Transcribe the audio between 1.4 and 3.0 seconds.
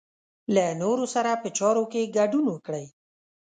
په چارو کې ګډون وکړئ.